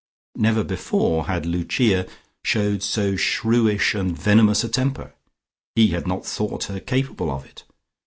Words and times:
Never 0.35 0.63
before 0.63 1.27
had 1.27 1.45
Lucia 1.45 2.07
showed 2.43 2.81
so 2.81 3.15
shrewish 3.15 3.93
and 3.93 4.17
venomous 4.19 4.63
a 4.63 4.67
temper; 4.67 5.13
he 5.75 5.89
had 5.89 6.07
not 6.07 6.25
thought 6.25 6.63
her 6.63 6.79
capable 6.79 7.29
of 7.29 7.45
it. 7.45 7.63